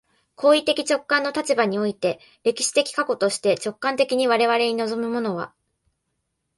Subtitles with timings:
[0.33, 5.53] 行為的直観の立場において、歴史的過去として、直観的に我々に臨むものは、